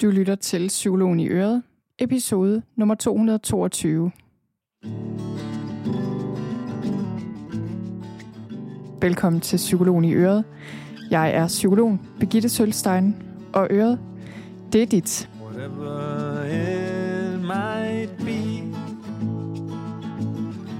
[0.00, 1.62] Du lytter til Psykologen i Øret,
[1.98, 4.10] episode nummer 222.
[9.00, 10.44] Velkommen til Psykologen i Øret.
[11.10, 13.16] Jeg er psykologen Birgitte Sølstein,
[13.52, 13.98] og Øret,
[14.72, 15.30] det er dit.
[15.42, 18.62] Whatever it might be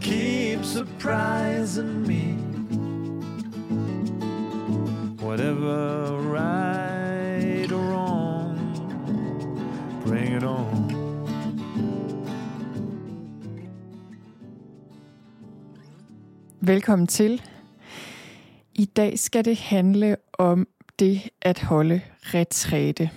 [0.00, 2.36] Keep surprising me
[5.22, 6.69] Whatever right
[16.70, 17.42] Velkommen til.
[18.74, 23.10] I dag skal det handle om det at holde retræte.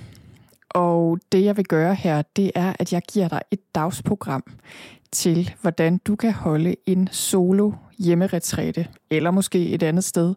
[0.69, 4.43] Og det jeg vil gøre her, det er, at jeg giver dig et dagsprogram
[5.11, 10.35] til, hvordan du kan holde en solo hjemmeretræte, eller måske et andet sted,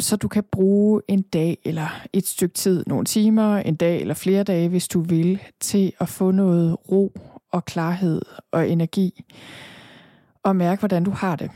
[0.00, 4.14] så du kan bruge en dag eller et stykke tid, nogle timer, en dag eller
[4.14, 7.12] flere dage, hvis du vil, til at få noget ro
[7.52, 9.24] og klarhed og energi,
[10.42, 11.50] og mærke, hvordan du har det.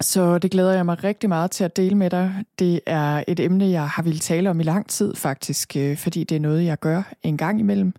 [0.00, 2.34] Så det glæder jeg mig rigtig meget til at dele med dig.
[2.58, 6.24] Det er et emne, jeg har ville tale om i lang tid faktisk, øh, fordi
[6.24, 7.92] det er noget, jeg gør en gang imellem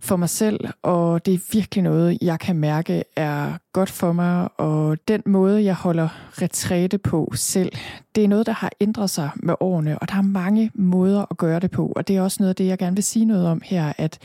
[0.00, 4.48] for mig selv, og det er virkelig noget, jeg kan mærke er godt for mig,
[4.56, 6.08] og den måde, jeg holder
[6.42, 7.72] retræte på selv,
[8.14, 11.36] det er noget, der har ændret sig med årene, og der er mange måder at
[11.36, 13.46] gøre det på, og det er også noget af det, jeg gerne vil sige noget
[13.46, 14.18] om her, at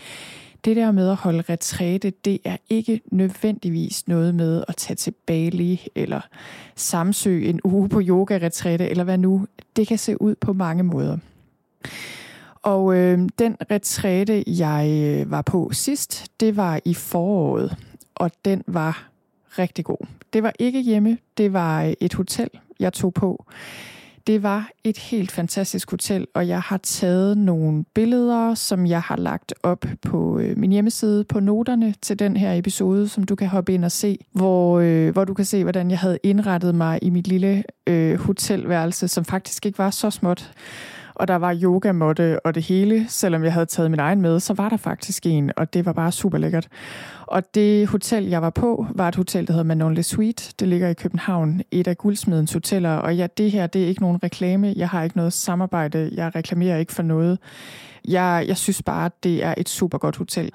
[0.66, 5.14] det der med at holde retræte, det er ikke nødvendigvis noget med at tage til
[5.26, 6.22] Bali eller
[6.76, 9.48] samsøge en uge på yoga-retræte eller hvad nu.
[9.76, 11.17] Det kan se ud på mange måder.
[12.62, 17.78] Og øh, den retræte, jeg øh, var på sidst, det var i foråret,
[18.16, 19.09] og den var
[19.58, 20.08] rigtig god.
[20.34, 23.45] Det var ikke hjemme, det var øh, et hotel, jeg tog på.
[24.27, 29.16] Det var et helt fantastisk hotel, og jeg har taget nogle billeder, som jeg har
[29.16, 33.47] lagt op på øh, min hjemmeside på noterne til den her episode, som du kan
[33.47, 36.99] hoppe ind og se, hvor, øh, hvor du kan se, hvordan jeg havde indrettet mig
[37.02, 40.52] i mit lille øh, hotelværelse, som faktisk ikke var så småt
[41.21, 43.05] og der var yogamåtte og det hele.
[43.09, 45.93] Selvom jeg havde taget min egen med, så var der faktisk en, og det var
[45.93, 46.67] bare super lækkert.
[47.27, 50.54] Og det hotel, jeg var på, var et hotel, der hedder Manonle Suite.
[50.59, 52.95] Det ligger i København, et af guldsmedens hoteller.
[52.95, 54.73] Og ja, det her, det er ikke nogen reklame.
[54.76, 56.11] Jeg har ikke noget samarbejde.
[56.14, 57.39] Jeg reklamerer ikke for noget.
[58.08, 60.52] Jeg, jeg synes bare, det er et super godt hotel.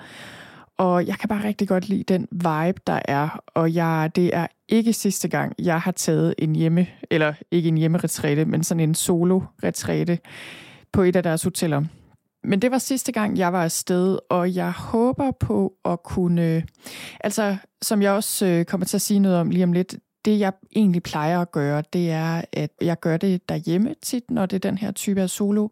[0.78, 3.40] Og jeg kan bare rigtig godt lide den vibe, der er.
[3.46, 7.78] Og jeg, det er ikke sidste gang, jeg har taget en hjemme, eller ikke en
[7.78, 10.18] hjemmeretræte, men sådan en solo-retræte
[10.92, 11.82] på et af deres hoteller.
[12.44, 16.42] Men det var sidste gang, jeg var afsted, og jeg håber på at kunne...
[16.42, 16.62] Øh,
[17.20, 20.38] altså, som jeg også øh, kommer til at sige noget om lige om lidt, det
[20.38, 24.56] jeg egentlig plejer at gøre, det er, at jeg gør det derhjemme tit, når det
[24.56, 25.68] er den her type af solo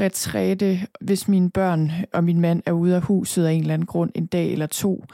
[0.00, 3.86] retræte, hvis mine børn og min mand er ude af huset af en eller anden
[3.86, 5.04] grund en dag eller to.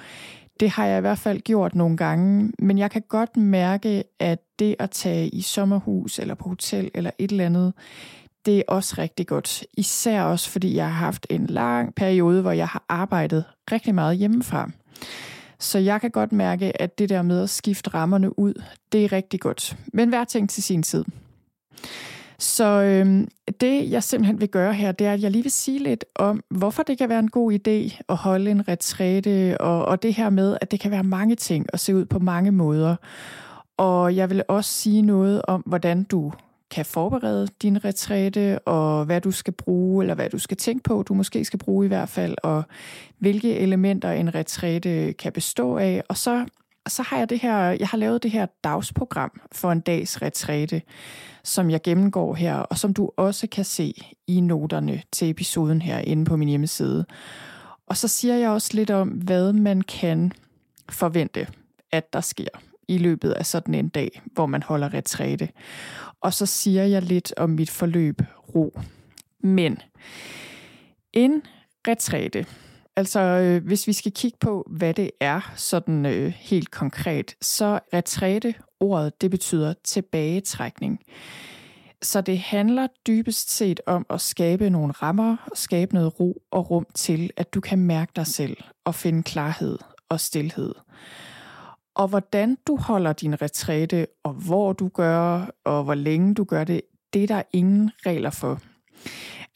[0.60, 4.38] Det har jeg i hvert fald gjort nogle gange, men jeg kan godt mærke, at
[4.58, 7.72] det at tage i sommerhus eller på hotel eller et eller andet,
[8.46, 9.64] det er også rigtig godt.
[9.76, 14.16] Især også, fordi jeg har haft en lang periode, hvor jeg har arbejdet rigtig meget
[14.16, 14.70] hjemmefra.
[15.58, 18.62] Så jeg kan godt mærke, at det der med at skifte rammerne ud,
[18.92, 19.76] det er rigtig godt.
[19.92, 21.04] Men hver ting til sin tid.
[22.38, 23.28] Så øhm,
[23.60, 26.42] det, jeg simpelthen vil gøre her, det er, at jeg lige vil sige lidt om,
[26.48, 30.30] hvorfor det kan være en god idé at holde en retræte, og, og det her
[30.30, 32.96] med, at det kan være mange ting og se ud på mange måder.
[33.76, 36.32] Og jeg vil også sige noget om, hvordan du
[36.70, 41.02] kan forberede din retræte, og hvad du skal bruge, eller hvad du skal tænke på,
[41.02, 42.62] du måske skal bruge i hvert fald, og
[43.18, 46.02] hvilke elementer en retræte kan bestå af.
[46.08, 46.46] Og så,
[46.90, 50.82] så har jeg det her, jeg har lavet det her dagsprogram for en dags retræte,
[51.44, 53.94] som jeg gennemgår her, og som du også kan se
[54.26, 57.04] i noterne til episoden her inde på min hjemmeside.
[57.86, 60.32] Og så siger jeg også lidt om, hvad man kan
[60.88, 61.46] forvente,
[61.92, 62.48] at der sker
[62.88, 65.48] i løbet af sådan en dag, hvor man holder retræte.
[66.20, 68.22] Og så siger jeg lidt om mit forløb
[68.54, 68.80] ro.
[69.40, 69.78] Men
[71.12, 71.42] en
[71.88, 72.46] retræte,
[72.96, 77.80] altså øh, hvis vi skal kigge på, hvad det er sådan øh, helt konkret, så
[77.94, 81.00] retræte, ordet, det betyder tilbagetrækning.
[82.02, 86.70] Så det handler dybest set om at skabe nogle rammer, og skabe noget ro og
[86.70, 89.78] rum til, at du kan mærke dig selv og finde klarhed
[90.08, 90.74] og stillhed.
[91.94, 96.64] Og hvordan du holder din retræte, og hvor du gør, og hvor længe du gør
[96.64, 96.80] det,
[97.12, 98.60] det er der ingen regler for.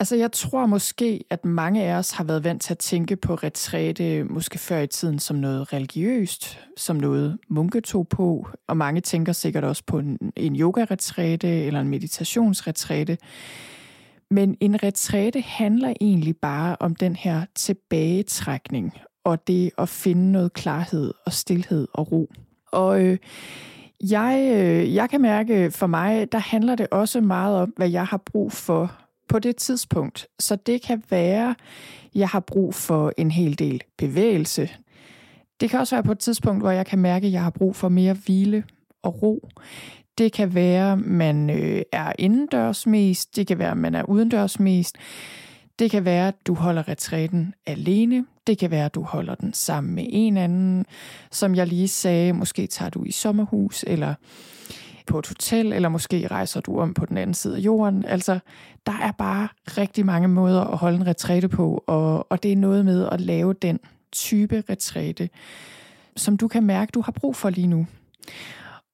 [0.00, 3.34] Altså jeg tror måske, at mange af os har været vant til at tænke på
[3.34, 9.00] retræte måske før i tiden som noget religiøst, som noget munke tog på, og mange
[9.00, 13.18] tænker sikkert også på en, en yoga-retræte eller en meditationsretræte.
[14.30, 18.92] Men en retræte handler egentlig bare om den her tilbagetrækning
[19.24, 22.30] og det at finde noget klarhed og stillhed og ro.
[22.72, 23.18] Og øh,
[24.10, 28.06] jeg, øh, jeg kan mærke, for mig, der handler det også meget om, hvad jeg
[28.06, 29.00] har brug for
[29.30, 30.26] på det tidspunkt.
[30.38, 31.54] Så det kan være,
[32.14, 34.70] jeg har brug for en hel del bevægelse.
[35.60, 37.76] Det kan også være på et tidspunkt, hvor jeg kan mærke, at jeg har brug
[37.76, 38.64] for mere hvile
[39.02, 39.48] og ro.
[40.18, 43.36] Det kan være, man øh, er indendørs mest.
[43.36, 44.96] Det kan være, man er udendørs mest.
[45.78, 48.26] Det kan være, at du holder retræten alene.
[48.46, 50.86] Det kan være, at du holder den sammen med en anden.
[51.30, 54.14] Som jeg lige sagde, måske tager du i sommerhus eller
[55.06, 58.04] på et hotel, eller måske rejser du om på den anden side af jorden.
[58.04, 58.38] Altså,
[58.86, 59.48] der er bare
[59.78, 63.20] rigtig mange måder at holde en retræte på, og, og det er noget med at
[63.20, 63.80] lave den
[64.12, 65.28] type retræte,
[66.16, 67.86] som du kan mærke, du har brug for lige nu.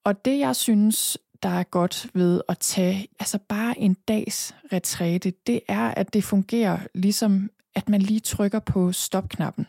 [0.05, 5.33] Og det, jeg synes, der er godt ved at tage altså bare en dags retræte,
[5.47, 9.67] det er, at det fungerer ligesom, at man lige trykker på stopknappen.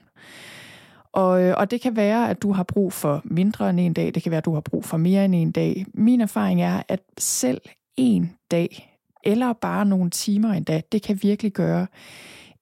[1.12, 4.16] Og, øh, og det kan være, at du har brug for mindre end en dag,
[4.16, 5.86] det kan være, at du har brug for mere end en dag.
[5.94, 7.62] Min erfaring er, at selv
[7.98, 11.88] en dag, eller bare nogle timer en dag, det kan virkelig gøre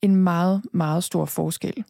[0.02, 1.84] en meget, meget stor forskel.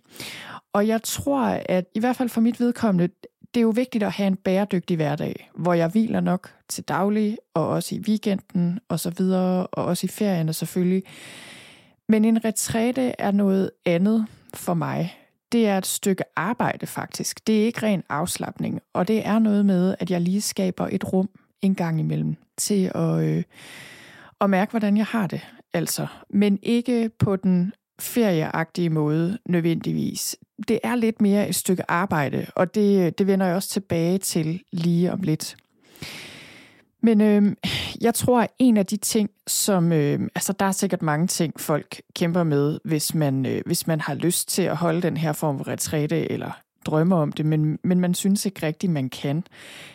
[0.74, 3.10] Og jeg tror, at i hvert fald for mit vedkommende,
[3.54, 7.38] det er jo vigtigt at have en bæredygtig hverdag, hvor jeg hviler nok til daglig,
[7.54, 11.04] og også i weekenden, og så videre, og også i ferierne selvfølgelig.
[12.10, 15.25] Men en retræte er noget andet for mig.
[15.52, 17.48] Det er et stykke arbejde faktisk.
[17.48, 21.14] Det er ikke ren afslappning, og det er noget med, at jeg lige skaber et
[21.14, 21.30] rum
[21.62, 23.44] en gang imellem til at, øh,
[24.42, 25.42] at mærke, hvordan jeg har det.
[25.74, 30.36] Altså, men ikke på den ferieagtige måde nødvendigvis.
[30.68, 34.64] Det er lidt mere et stykke arbejde, og det, det vender jeg også tilbage til
[34.72, 35.56] lige om lidt.
[37.06, 37.56] Men øh,
[38.02, 39.92] jeg tror, at en af de ting, som...
[39.92, 44.02] Øh, altså, der er sikkert mange ting, folk kæmper med, hvis man, øh, hvis man
[44.02, 46.52] har lyst til at holde den her form for retræte, eller
[46.86, 49.44] drømmer om det, men, men man synes ikke rigtigt, man kan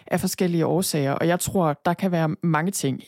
[0.07, 1.12] af forskellige årsager.
[1.12, 3.01] Og jeg tror, der kan være mange ting.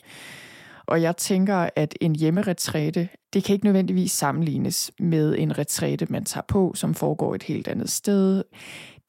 [0.85, 6.25] Og jeg tænker, at en hjemmeretræte, det kan ikke nødvendigvis sammenlignes med en retræte, man
[6.25, 8.43] tager på, som foregår et helt andet sted.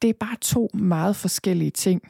[0.01, 2.01] Det er bare to meget forskellige ting.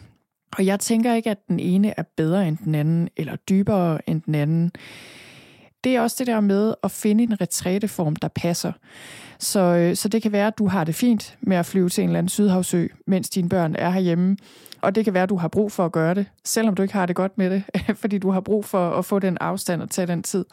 [0.57, 4.21] Og jeg tænker ikke, at den ene er bedre end den anden, eller dybere end
[4.21, 4.71] den anden.
[5.83, 8.71] Det er også det der med at finde en retræteform, der passer.
[9.39, 12.01] Så, øh, så det kan være, at du har det fint med at flyve til
[12.01, 14.37] en eller anden sydhavsø, mens dine børn er herhjemme.
[14.81, 16.93] Og det kan være, at du har brug for at gøre det, selvom du ikke
[16.93, 17.63] har det godt med det,
[18.01, 20.45] fordi du har brug for at få den afstand og tage den tid.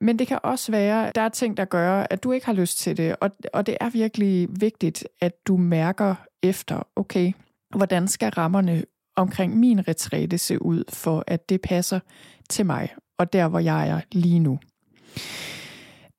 [0.00, 2.52] Men det kan også være, at der er ting, der gør, at du ikke har
[2.52, 3.16] lyst til det.
[3.20, 7.32] Og, og det er virkelig vigtigt, at du mærker efter, okay,
[7.76, 8.84] hvordan skal rammerne
[9.16, 12.00] omkring min retræte se ud, for at det passer
[12.48, 14.58] til mig og der, hvor jeg er lige nu.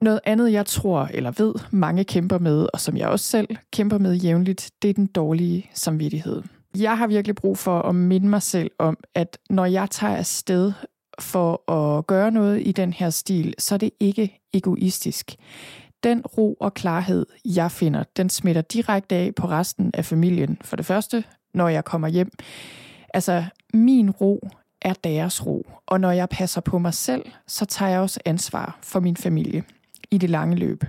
[0.02, 3.98] Noget andet, jeg tror eller ved, mange kæmper med, og som jeg også selv kæmper
[3.98, 6.42] med jævnligt, det er den dårlige samvittighed.
[6.78, 10.72] Jeg har virkelig brug for at minde mig selv om, at når jeg tager afsted
[11.20, 15.36] for at gøre noget i den her stil, så er det ikke egoistisk.
[16.04, 20.58] Den ro og klarhed, jeg finder, den smitter direkte af på resten af familien.
[20.62, 22.31] For det første, når jeg kommer hjem.
[23.13, 23.44] Altså,
[23.74, 24.50] min ro
[24.81, 25.68] er deres ro.
[25.86, 29.63] Og når jeg passer på mig selv, så tager jeg også ansvar for min familie
[30.12, 30.83] i det lange løb.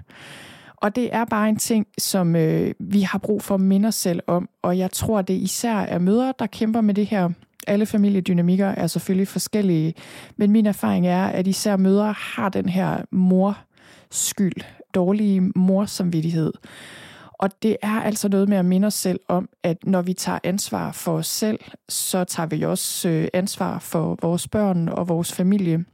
[0.77, 3.95] Og det er bare en ting, som øh, vi har brug for at minde os
[3.95, 4.49] selv om.
[4.63, 7.31] Og jeg tror, det især er mødre, der kæmper med det her.
[7.67, 9.95] Alle familiedynamikker er selvfølgelig forskellige,
[10.37, 13.59] men min erfaring er, at især mødre har den her mor
[14.11, 16.53] skyld, dårlige morsamvittighed.
[17.43, 20.39] Og det er altså noget med at minde os selv om, at når vi tager
[20.45, 25.33] ansvar for os selv, så tager vi også øh, ansvar for vores børn og vores
[25.33, 25.85] familie.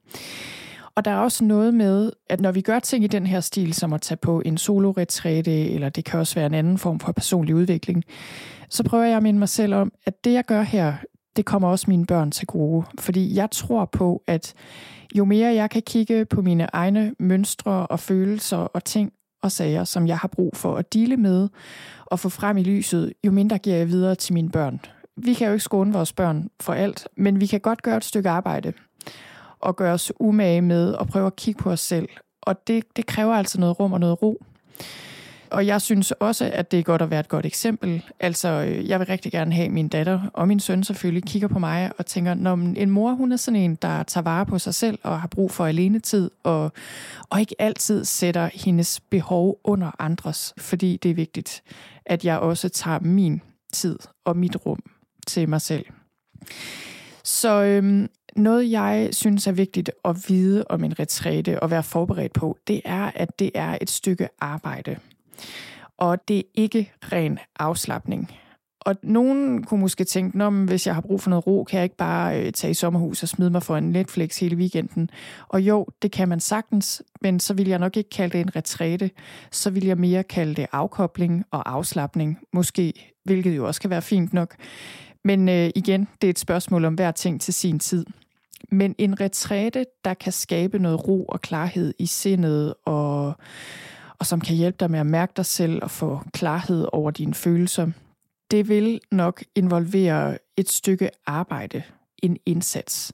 [0.95, 3.75] Og der er også noget med, at når vi gør ting i den her stil,
[3.75, 7.13] som at tage på en solo eller det kan også være en anden form for
[7.13, 8.05] personlig udvikling,
[8.71, 10.95] så prøver jeg at minde mig selv om, at det jeg gør her,
[11.37, 12.87] det kommer også mine børn til gode.
[12.99, 14.55] Fordi jeg tror på, at
[15.15, 19.85] jo mere jeg kan kigge på mine egne mønstre og følelser og ting og sager,
[19.85, 21.49] som jeg har brug for at dele med
[22.07, 24.81] og få frem i lyset, jo mindre giver jeg videre til mine børn.
[25.17, 28.05] Vi kan jo ikke skåne vores børn for alt, men vi kan godt gøre et
[28.05, 28.73] stykke arbejde
[29.61, 32.09] og gøre os umage med at prøve at kigge på os selv.
[32.43, 34.43] Og det, det kræver altså noget rum og noget ro.
[35.51, 38.05] Og jeg synes også, at det er godt at være et godt eksempel.
[38.21, 41.59] Altså, øh, jeg vil rigtig gerne have, min datter og min søn selvfølgelig kigger på
[41.59, 44.75] mig og tænker, når en mor, hun er sådan en, der tager vare på sig
[44.75, 46.73] selv og har brug for alenetid, og,
[47.31, 51.63] og ikke altid sætter hendes behov under andres, fordi det er vigtigt,
[52.07, 54.83] at jeg også tager min tid og mit rum
[55.27, 55.85] til mig selv.
[57.25, 62.33] Så øhm, Noget, jeg synes er vigtigt at vide om en retræte og være forberedt
[62.33, 64.97] på, det er, at det er et stykke arbejde.
[65.99, 68.31] Og det er ikke ren afslappning.
[68.81, 71.85] Og nogen kunne måske tænke, Nå, hvis jeg har brug for noget ro, kan jeg
[71.85, 75.11] ikke bare øh, tage i sommerhus og smide mig for en Netflix hele weekenden.
[75.49, 78.57] Og jo, det kan man sagtens, men så vil jeg nok ikke kalde det en
[78.57, 79.11] retræte.
[79.51, 84.03] Så vil jeg mere kalde det afkobling og afslappning, måske, hvilket jo også kan være
[84.03, 84.55] fint nok.
[85.25, 88.07] Men øh, igen, det er et spørgsmål om hver ting til sin tid.
[88.71, 93.35] Men en retræte, der kan skabe noget ro og klarhed i sindet, og,
[94.21, 97.35] og som kan hjælpe dig med at mærke dig selv og få klarhed over dine
[97.35, 97.91] følelser,
[98.51, 101.83] det vil nok involvere et stykke arbejde,
[102.23, 103.13] en indsats.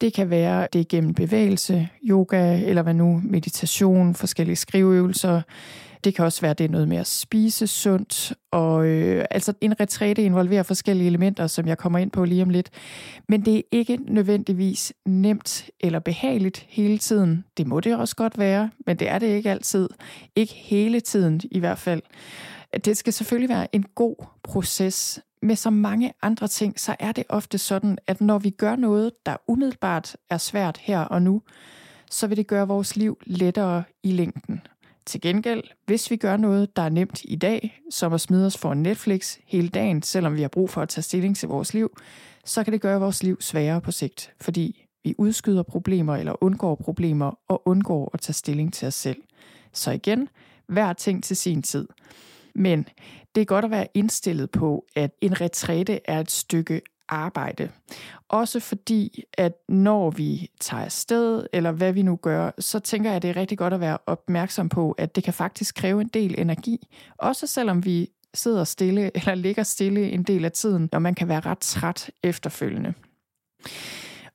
[0.00, 5.42] Det kan være det gennem bevægelse, yoga eller hvad nu, meditation, forskellige skriveøvelser.
[6.04, 8.32] Det kan også være, det er noget med at spise sundt.
[8.50, 12.50] Og øh, altså en retræte involverer forskellige elementer, som jeg kommer ind på lige om
[12.50, 12.70] lidt.
[13.28, 17.44] Men det er ikke nødvendigvis nemt eller behageligt hele tiden.
[17.56, 19.88] Det må det også godt være, men det er det ikke altid.
[20.36, 22.02] Ikke hele tiden i hvert fald.
[22.84, 25.20] Det skal selvfølgelig være en god proces.
[25.42, 29.12] Med så mange andre ting, så er det ofte sådan, at når vi gør noget,
[29.26, 31.42] der umiddelbart er svært her og nu,
[32.10, 34.60] så vil det gøre vores liv lettere i længden.
[35.06, 38.58] Til gengæld, hvis vi gør noget, der er nemt i dag, som at smide os
[38.58, 41.96] for Netflix hele dagen, selvom vi har brug for at tage stilling til vores liv,
[42.44, 46.74] så kan det gøre vores liv sværere på sigt, fordi vi udskyder problemer eller undgår
[46.74, 49.22] problemer og undgår at tage stilling til os selv.
[49.72, 50.28] Så igen,
[50.66, 51.88] hver ting til sin tid.
[52.54, 52.88] Men
[53.34, 57.70] det er godt at være indstillet på, at en retræte er et stykke arbejde.
[58.28, 63.16] Også fordi, at når vi tager afsted, eller hvad vi nu gør, så tænker jeg,
[63.16, 66.08] at det er rigtig godt at være opmærksom på, at det kan faktisk kræve en
[66.08, 66.88] del energi.
[67.18, 71.28] Også selvom vi sidder stille eller ligger stille en del af tiden, og man kan
[71.28, 72.94] være ret træt efterfølgende.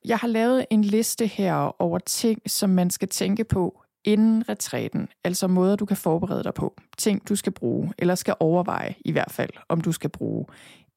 [0.06, 5.08] Jeg har lavet en liste her over ting, som man skal tænke på inden retræten,
[5.24, 9.12] altså måder, du kan forberede dig på, ting, du skal bruge, eller skal overveje i
[9.12, 10.46] hvert fald, om du skal bruge,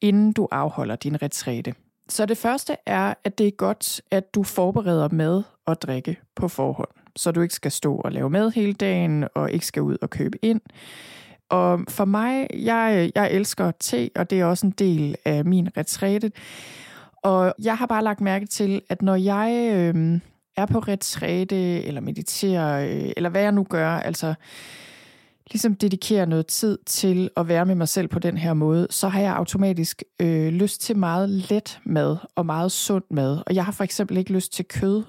[0.00, 1.74] inden du afholder din retræte.
[2.08, 6.48] Så det første er, at det er godt, at du forbereder mad og drikke på
[6.48, 9.96] forhånd, så du ikke skal stå og lave mad hele dagen, og ikke skal ud
[10.02, 10.60] og købe ind.
[11.48, 15.76] Og for mig, jeg, jeg elsker te, og det er også en del af min
[15.76, 16.32] retræte.
[17.22, 20.20] Og jeg har bare lagt mærke til, at når jeg øh,
[20.56, 24.34] er på retræte, eller mediterer, øh, eller hvad jeg nu gør, altså
[25.50, 29.08] ligesom dedikere noget tid til at være med mig selv på den her måde, så
[29.08, 33.42] har jeg automatisk øh, lyst til meget let mad og meget sund mad.
[33.46, 35.04] Og jeg har for eksempel ikke lyst til kød.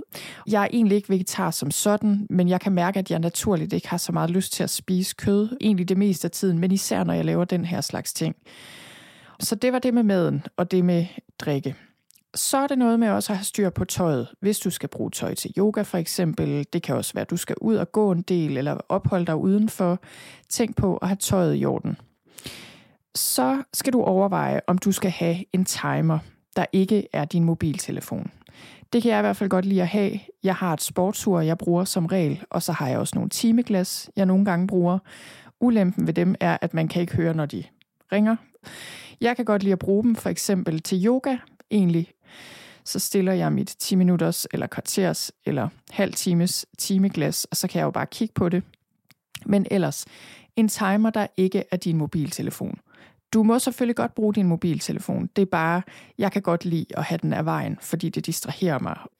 [0.47, 3.89] Jeg er egentlig ikke vegetar som sådan, men jeg kan mærke, at jeg naturligt ikke
[3.89, 7.03] har så meget lyst til at spise kød, egentlig det meste af tiden, men især
[7.03, 8.35] når jeg laver den her slags ting.
[9.39, 11.05] Så det var det med maden og det med
[11.39, 11.75] drikke.
[12.35, 14.27] Så er det noget med også at have styr på tøjet.
[14.39, 17.37] Hvis du skal bruge tøj til yoga for eksempel, det kan også være, at du
[17.37, 19.99] skal ud og gå en del eller opholde dig udenfor.
[20.49, 21.97] Tænk på at have tøjet i orden.
[23.15, 26.19] Så skal du overveje, om du skal have en timer,
[26.55, 28.31] der ikke er din mobiltelefon.
[28.93, 30.19] Det kan jeg i hvert fald godt lide at have.
[30.43, 34.09] Jeg har et sportsur, jeg bruger som regel, og så har jeg også nogle timeglas,
[34.15, 34.99] jeg nogle gange bruger.
[35.59, 37.63] Ulempen ved dem er, at man kan ikke høre, når de
[38.11, 38.35] ringer.
[39.21, 41.37] Jeg kan godt lide at bruge dem for eksempel til yoga,
[41.71, 42.11] egentlig
[42.83, 47.79] så stiller jeg mit 10 minutters eller kvarters eller halv times timeglas, og så kan
[47.79, 48.63] jeg jo bare kigge på det.
[49.45, 50.05] Men ellers,
[50.55, 52.79] en timer, der ikke er din mobiltelefon.
[53.33, 55.29] Du må selvfølgelig godt bruge din mobiltelefon.
[55.35, 55.81] Det er bare,
[56.17, 58.97] jeg kan godt lide at have den af vejen, fordi det distraherer mig.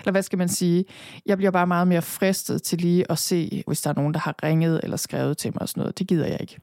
[0.00, 0.84] eller hvad skal man sige?
[1.26, 4.20] Jeg bliver bare meget mere fristet til lige at se, hvis der er nogen, der
[4.20, 5.98] har ringet eller skrevet til mig og sådan noget.
[5.98, 6.58] Det gider jeg ikke.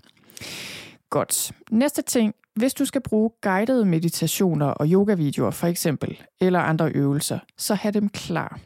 [1.09, 1.51] Godt.
[1.71, 2.33] Næste ting.
[2.55, 7.91] Hvis du skal bruge guidede meditationer og yogavideoer for eksempel, eller andre øvelser, så have
[7.91, 8.59] dem klar.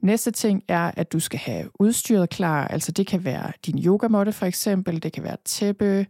[0.00, 2.66] Næste ting er, at du skal have udstyret klar.
[2.66, 6.06] Altså det kan være din yogamåtte for eksempel, det kan være tæppe,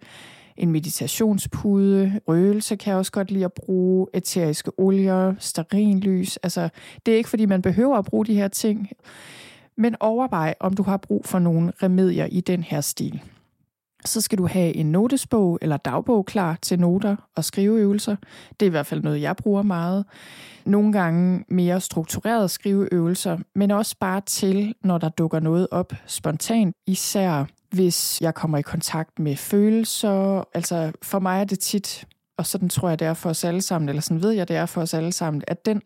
[0.57, 6.37] en meditationspude, røgelse kan jeg også godt lide at bruge, eteriske olier, starinlys.
[6.37, 6.69] Altså,
[7.07, 8.91] det er ikke fordi, man behøver at bruge de her ting,
[9.77, 13.23] men overvej, om du har brug for nogle remedier i den her stil
[14.09, 18.17] så skal du have en notesbog eller dagbog klar til noter og skriveøvelser.
[18.61, 20.05] Det er i hvert fald noget, jeg bruger meget.
[20.65, 26.75] Nogle gange mere strukturerede skriveøvelser, men også bare til, når der dukker noget op spontant,
[26.87, 30.49] især hvis jeg kommer i kontakt med følelser.
[30.55, 32.05] Altså for mig er det tit,
[32.39, 34.57] og sådan tror jeg, det er for os alle sammen, eller sådan ved jeg, det
[34.57, 35.83] er for os alle sammen, at den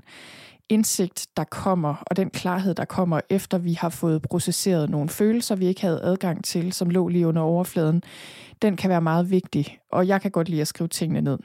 [0.70, 5.56] indsigt, der kommer, og den klarhed, der kommer, efter vi har fået processeret nogle følelser,
[5.56, 8.02] vi ikke havde adgang til, som lå lige under overfladen,
[8.62, 11.38] den kan være meget vigtig, og jeg kan godt lide at skrive tingene ned.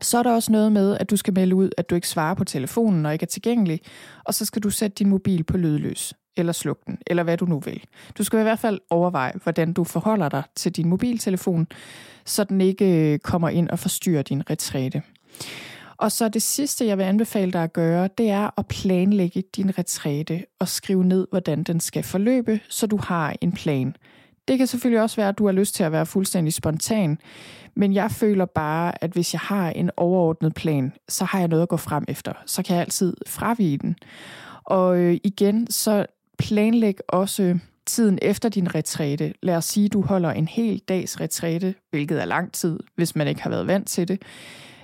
[0.00, 2.34] Så er der også noget med, at du skal melde ud, at du ikke svarer
[2.34, 3.80] på telefonen og ikke er tilgængelig,
[4.24, 7.44] og så skal du sætte din mobil på lydløs, eller slukke den, eller hvad du
[7.44, 7.82] nu vil.
[8.18, 11.66] Du skal i hvert fald overveje, hvordan du forholder dig til din mobiltelefon,
[12.24, 15.02] så den ikke øh, kommer ind og forstyrrer din retræte.
[15.98, 19.78] Og så det sidste, jeg vil anbefale dig at gøre, det er at planlægge din
[19.78, 23.96] retræte og skrive ned, hvordan den skal forløbe, så du har en plan.
[24.48, 27.18] Det kan selvfølgelig også være, at du har lyst til at være fuldstændig spontan,
[27.74, 31.62] men jeg føler bare, at hvis jeg har en overordnet plan, så har jeg noget
[31.62, 32.32] at gå frem efter.
[32.46, 33.96] Så kan jeg altid fravige den.
[34.64, 36.06] Og øh, igen, så
[36.38, 39.34] planlæg også tiden efter din retræte.
[39.42, 43.16] Lad os sige, at du holder en hel dags retræte, hvilket er lang tid, hvis
[43.16, 44.22] man ikke har været vant til det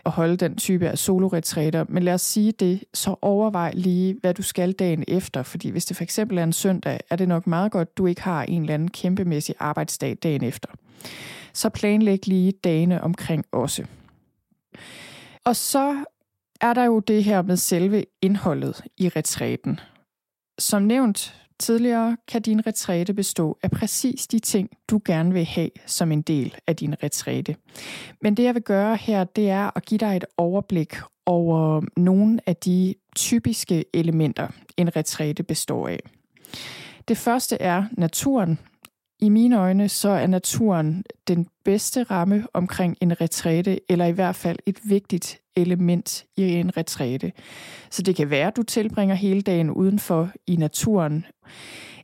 [0.06, 4.34] at holde den type af soloretræter, men lad os sige det, så overvej lige, hvad
[4.34, 7.46] du skal dagen efter, fordi hvis det for eksempel er en søndag, er det nok
[7.46, 10.68] meget godt, du ikke har en eller anden kæmpemæssig arbejdsdag dagen efter.
[11.52, 13.84] Så planlæg lige dagene omkring også.
[15.44, 16.04] Og så
[16.61, 19.80] er der jo det her med selve indholdet i retræten.
[20.58, 25.70] Som nævnt, Tidligere kan din retræte bestå af præcis de ting, du gerne vil have
[25.87, 27.56] som en del af din retræte.
[28.23, 30.94] Men det jeg vil gøre her, det er at give dig et overblik
[31.26, 36.00] over nogle af de typiske elementer, en retræte består af.
[37.08, 38.58] Det første er naturen,
[39.21, 44.37] i mine øjne så er naturen den bedste ramme omkring en retræte, eller i hvert
[44.37, 47.33] fald et vigtigt element i en retræte.
[47.90, 51.26] Så det kan være, at du tilbringer hele dagen udenfor i naturen,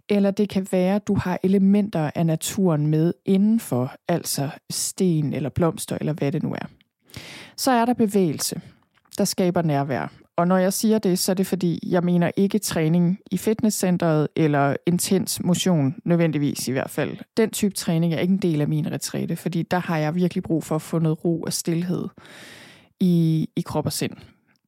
[0.09, 5.50] eller det kan være, at du har elementer af naturen med indenfor, altså sten eller
[5.50, 6.67] blomster eller hvad det nu er.
[7.57, 8.61] Så er der bevægelse,
[9.19, 10.20] der skaber nærvær.
[10.37, 14.29] Og når jeg siger det, så er det fordi, jeg mener ikke træning i fitnesscenteret
[14.37, 17.17] eller intens motion, nødvendigvis i hvert fald.
[17.37, 20.43] Den type træning er ikke en del af min retræte, fordi der har jeg virkelig
[20.43, 22.09] brug for at få noget ro og stillhed
[23.01, 24.13] i, i krop og sind.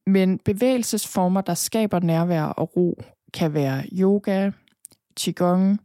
[0.07, 3.03] Men bevægelsesformer, der skaber nærvær og ro,
[3.33, 4.51] kan være yoga,
[5.19, 5.79] qigong,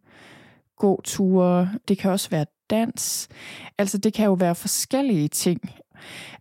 [0.76, 3.28] gåture, det kan også være dans.
[3.78, 5.60] Altså det kan jo være forskellige ting.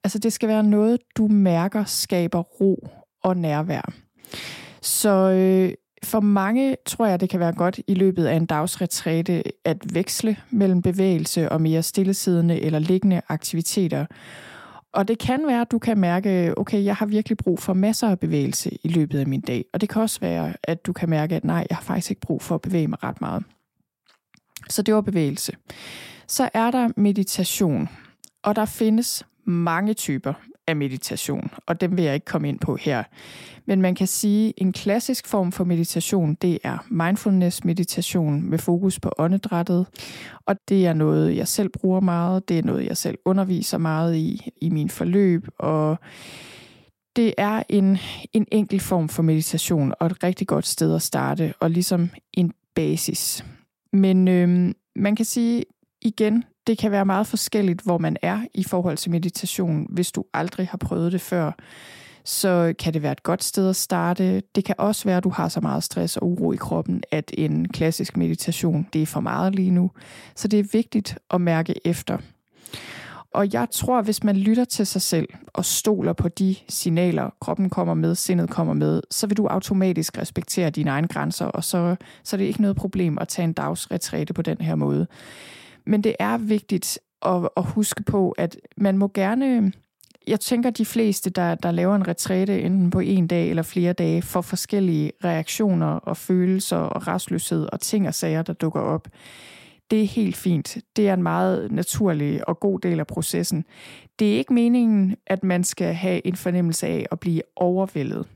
[0.04, 2.88] Altså det skal være noget, du mærker skaber ro
[3.28, 3.94] og nærvær.
[4.82, 9.44] Så øh, for mange tror jeg, det kan være godt i løbet af en dagsretræte
[9.66, 14.06] at veksle mellem bevægelse og mere stillesiddende eller liggende aktiviteter.
[14.94, 18.10] Og det kan være, at du kan mærke, okay, jeg har virkelig brug for masser
[18.10, 19.66] af bevægelse i løbet af min dag.
[19.74, 22.22] Og det kan også være, at du kan mærke, at nej, jeg har faktisk ikke
[22.22, 23.44] brug for at bevæge mig ret meget.
[24.70, 25.54] Så det var bevægelse.
[26.28, 27.90] Så er der meditation.
[28.44, 30.34] Og der findes mange typer
[30.68, 33.04] af meditation, og dem vil jeg ikke komme ind på her.
[33.66, 39.00] Men man kan sige, at en klassisk form for meditation, det er mindfulness-meditation med fokus
[39.00, 39.88] på åndedrættet,
[40.46, 44.16] og det er noget, jeg selv bruger meget, det er noget, jeg selv underviser meget
[44.16, 45.98] i, i min forløb, og
[47.16, 47.98] det er en,
[48.34, 52.54] en enkel form for meditation, og et rigtig godt sted at starte, og ligesom en
[52.76, 53.46] basis.
[53.94, 55.64] Men øhm, man kan sige
[56.02, 60.24] igen, det kan være meget forskelligt, hvor man er i forhold til meditation, hvis du
[60.34, 61.52] aldrig har prøvet det før
[62.28, 64.42] så kan det være et godt sted at starte.
[64.56, 67.32] Det kan også være, at du har så meget stress og uro i kroppen, at
[67.38, 69.92] en klassisk meditation, det er for meget lige nu.
[70.36, 72.18] Så det er vigtigt at mærke efter.
[73.34, 77.70] Og jeg tror, hvis man lytter til sig selv og stoler på de signaler, kroppen
[77.70, 81.96] kommer med, sindet kommer med, så vil du automatisk respektere dine egne grænser, og så,
[82.24, 85.08] så er det ikke noget problem at tage en dagsretræte på den her måde.
[85.88, 89.72] Men det er vigtigt at, at huske på, at man må gerne
[90.28, 93.94] jeg tænker, de fleste, der, der laver en retræte enten på en dag eller flere
[93.94, 99.08] dage, får forskellige reaktioner og følelser og restløshed og ting og sager, der dukker op.
[99.92, 100.78] Det er helt fint.
[100.96, 103.66] Det er en meget naturlig og god del af processen.
[104.20, 108.28] Det er ikke meningen, at man skal have en fornemmelse af at blive overvældet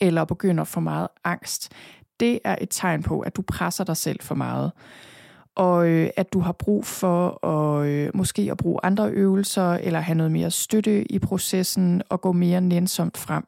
[0.00, 1.72] eller begynder for meget angst.
[2.20, 4.72] Det er et tegn på, at du presser dig selv for meget
[5.54, 10.00] og øh, at du har brug for at øh, måske at bruge andre øvelser, eller
[10.00, 13.44] have noget mere støtte i processen, og gå mere nænsomt frem.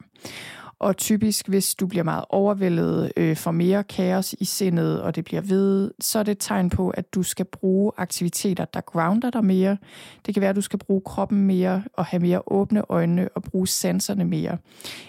[0.79, 5.25] Og typisk, hvis du bliver meget overvældet, øh, for mere kaos i sindet, og det
[5.25, 9.29] bliver ved, så er det et tegn på, at du skal bruge aktiviteter, der grounder
[9.29, 9.77] dig mere.
[10.25, 13.43] Det kan være, at du skal bruge kroppen mere, og have mere åbne øjne, og
[13.43, 14.57] bruge sanserne mere,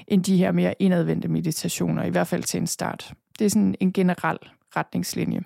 [0.08, 3.12] end de her mere indadvendte meditationer, i hvert fald til en start.
[3.38, 4.38] Det er sådan en generel
[4.76, 5.40] retningslinje.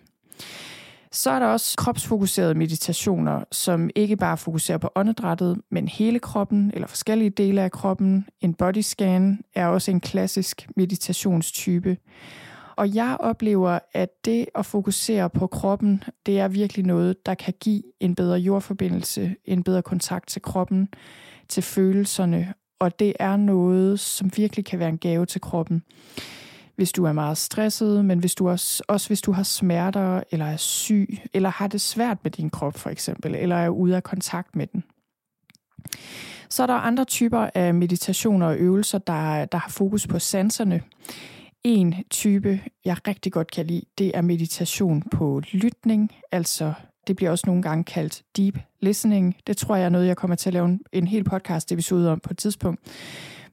[1.13, 6.71] Så er der også kropsfokuserede meditationer, som ikke bare fokuserer på åndedrættet, men hele kroppen
[6.75, 8.29] eller forskellige dele af kroppen.
[8.41, 11.97] En body scan er også en klassisk meditationstype.
[12.77, 17.55] Og jeg oplever, at det at fokusere på kroppen, det er virkelig noget, der kan
[17.61, 20.89] give en bedre jordforbindelse, en bedre kontakt til kroppen,
[21.49, 25.83] til følelserne og det er noget, som virkelig kan være en gave til kroppen.
[26.83, 30.47] Hvis du er meget stresset, men hvis du også, også hvis du har smerter, eller
[30.47, 34.03] er syg, eller har det svært med din krop for eksempel, eller er ude af
[34.03, 34.85] kontakt med den.
[36.49, 40.83] Så er der andre typer af meditationer og øvelser, der, der har fokus på sanserne.
[41.65, 46.73] En type, jeg rigtig godt kan lide, det er meditation på lytning, altså
[47.07, 49.37] det bliver også nogle gange kaldt deep listening.
[49.47, 52.13] Det tror jeg er noget, jeg kommer til at lave en, en hel podcast episode
[52.13, 52.81] om på et tidspunkt.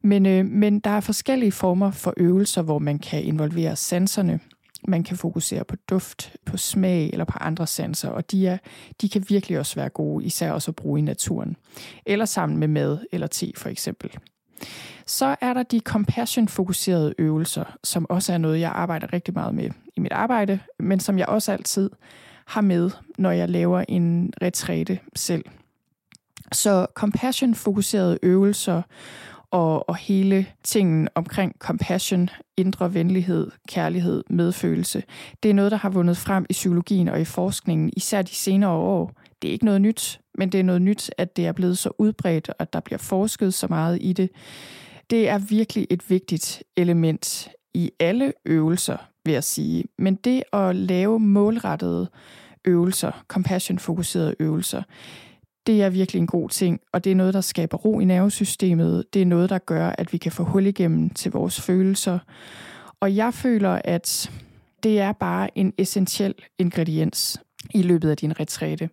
[0.01, 4.39] Men, øh, men der er forskellige former for øvelser, hvor man kan involvere sanserne.
[4.87, 8.57] Man kan fokusere på duft, på smag eller på andre sanser, og de, er,
[9.01, 11.55] de kan virkelig også være gode, især også at bruge i naturen.
[12.05, 14.11] Eller sammen med mad eller te for eksempel.
[15.05, 19.69] Så er der de compassion-fokuserede øvelser, som også er noget, jeg arbejder rigtig meget med
[19.95, 21.89] i mit arbejde, men som jeg også altid
[22.45, 25.45] har med, når jeg laver en retræte selv.
[26.51, 28.81] Så compassion-fokuserede øvelser
[29.51, 35.03] og, og hele tingen omkring compassion, indre venlighed, kærlighed, medfølelse,
[35.43, 38.71] det er noget, der har vundet frem i psykologien og i forskningen, især de senere
[38.71, 39.11] år.
[39.41, 41.89] Det er ikke noget nyt, men det er noget nyt, at det er blevet så
[41.97, 44.29] udbredt, og at der bliver forsket så meget i det.
[45.09, 49.83] Det er virkelig et vigtigt element i alle øvelser, vil jeg sige.
[49.97, 52.09] Men det at lave målrettede
[52.65, 54.83] øvelser, compassion-fokuserede øvelser,
[55.69, 59.13] det er virkelig en god ting, og det er noget, der skaber ro i nervesystemet.
[59.13, 62.19] Det er noget, der gør, at vi kan få hul igennem til vores følelser.
[62.99, 64.31] Og jeg føler, at
[64.83, 67.41] det er bare en essentiel ingrediens
[67.73, 68.89] i løbet af din retræte.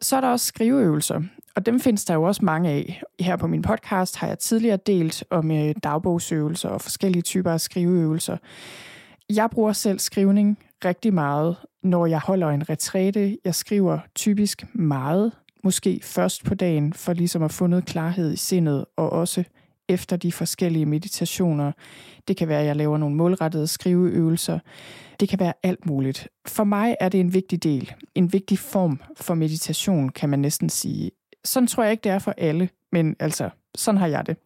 [0.00, 1.22] Så er der også skriveøvelser,
[1.56, 3.02] og dem findes der jo også mange af.
[3.20, 7.60] Her på min podcast har jeg tidligere delt om øh, dagbogsøvelser og forskellige typer af
[7.60, 8.36] skriveøvelser.
[9.30, 13.38] Jeg bruger selv skrivning rigtig meget, når jeg holder en retræte.
[13.44, 15.32] Jeg skriver typisk meget,
[15.64, 19.44] måske først på dagen, for ligesom at få noget klarhed i sindet, og også
[19.88, 21.72] efter de forskellige meditationer.
[22.28, 24.58] Det kan være, at jeg laver nogle målrettede skriveøvelser.
[25.20, 26.28] Det kan være alt muligt.
[26.46, 30.68] For mig er det en vigtig del, en vigtig form for meditation, kan man næsten
[30.68, 31.10] sige.
[31.44, 34.36] Sådan tror jeg ikke, det er for alle, men altså, sådan har jeg det.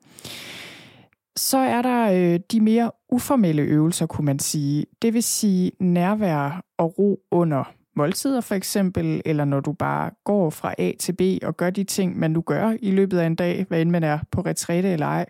[1.37, 4.87] Så er der øh, de mere uformelle øvelser, kunne man sige.
[5.03, 10.50] Det vil sige nærvær og ro under måltider for eksempel, eller når du bare går
[10.50, 13.35] fra A til B og gør de ting, man nu gør i løbet af en
[13.35, 15.26] dag, hvad end man er på retræte eller ej.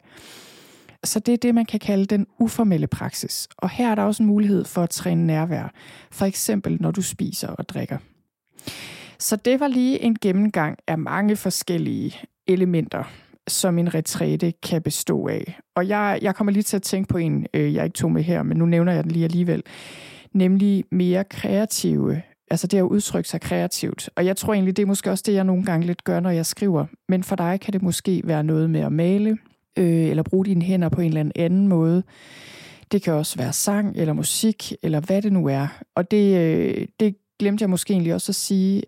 [1.05, 3.49] Så det er det, man kan kalde den uformelle praksis.
[3.57, 5.73] Og her er der også en mulighed for at træne nærvær,
[6.11, 7.99] for eksempel når du spiser og drikker.
[9.19, 12.15] Så det var lige en gennemgang af mange forskellige
[12.47, 13.05] elementer,
[13.49, 15.59] som en retræte kan bestå af.
[15.75, 18.23] Og jeg, jeg kommer lige til at tænke på en, øh, jeg ikke tog med
[18.23, 19.63] her, men nu nævner jeg den lige alligevel.
[20.33, 22.23] Nemlig mere kreative,
[22.53, 24.11] altså det at udtrykke sig kreativt.
[24.17, 26.31] Og jeg tror egentlig, det er måske også det, jeg nogle gange lidt gør, når
[26.31, 26.87] jeg skriver.
[27.09, 29.39] Men for dig kan det måske være noget med at male,
[29.79, 32.03] øh, eller bruge dine hænder på en eller anden måde.
[32.93, 35.67] Det kan også være sang eller musik, eller hvad det nu er.
[35.95, 38.83] Og det, øh, det glemte jeg måske egentlig også at sige.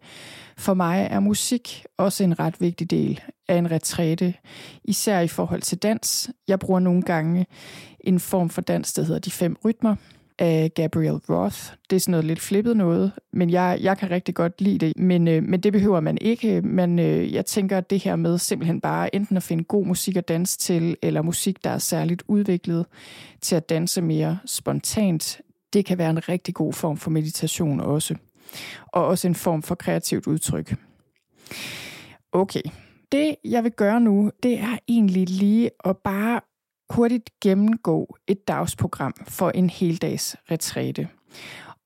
[0.57, 4.35] For mig er musik også en ret vigtig del af en retræte,
[4.85, 6.31] især i forhold til dans.
[6.49, 7.47] Jeg bruger nogle gange
[8.01, 9.97] en form for dans, der hedder de fem rytmer
[10.39, 11.73] af Gabriel Roth.
[11.91, 14.99] Det er sådan noget lidt flippet noget, men jeg, jeg kan rigtig godt lide det.
[14.99, 16.61] Men, øh, men det behøver man ikke.
[16.63, 20.17] Men øh, jeg tænker, at det her med simpelthen bare enten at finde god musik
[20.17, 22.87] at danse til, eller musik, der er særligt udviklet
[23.41, 25.41] til at danse mere spontant,
[25.73, 28.15] det kan være en rigtig god form for meditation også.
[28.87, 30.75] Og også en form for kreativt udtryk.
[32.33, 32.63] Okay,
[33.13, 36.41] det jeg vil gøre nu, det er egentlig lige at bare
[36.95, 41.09] hurtigt gennemgå et dagsprogram for en heldags retræte.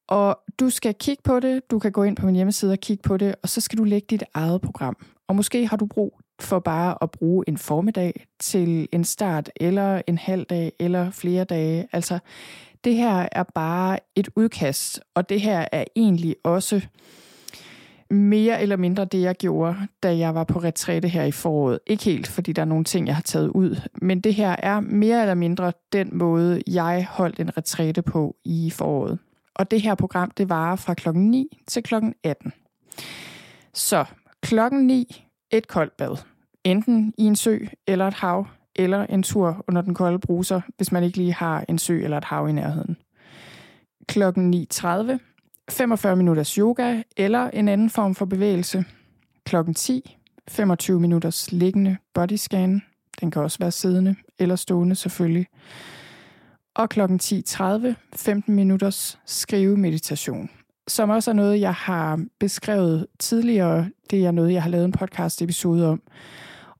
[0.08, 3.02] Og du skal kigge på det, du kan gå ind på min hjemmeside og kigge
[3.02, 4.96] på det, og så skal du lægge dit eget program.
[5.28, 10.02] Og måske har du brug for bare at bruge en formiddag til en start, eller
[10.06, 11.88] en halv dag, eller flere dage.
[11.92, 12.18] Altså,
[12.84, 16.86] det her er bare et udkast, og det her er egentlig også
[18.10, 21.78] mere eller mindre det, jeg gjorde, da jeg var på retræte her i foråret.
[21.86, 24.80] Ikke helt, fordi der er nogle ting, jeg har taget ud, men det her er
[24.80, 29.18] mere eller mindre den måde, jeg holdt en retræte på i foråret.
[29.54, 32.52] Og det her program, det varer fra klokken 9 til klokken 18.
[33.74, 34.04] Så
[34.42, 36.16] klokken 9, et koldt bad.
[36.64, 40.92] Enten i en sø eller et hav, eller en tur under den kolde bruser, hvis
[40.92, 42.96] man ikke lige har en sø eller et hav i nærheden.
[44.08, 45.18] Klokken 9.30,
[45.70, 48.84] 45 minutters yoga eller en anden form for bevægelse.
[49.44, 50.16] Klokken 10,
[50.48, 52.82] 25 minutters liggende bodyscan.
[53.20, 55.46] Den kan også være siddende eller stående selvfølgelig.
[56.74, 60.50] Og klokken 10.30, 15 minutters skrivemeditation.
[60.88, 63.90] Som også er noget, jeg har beskrevet tidligere.
[64.10, 66.02] Det er noget, jeg har lavet en podcast episode om.